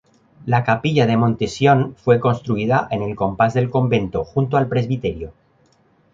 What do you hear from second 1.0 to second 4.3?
de Monte-Sion fue construida en el compás del convento,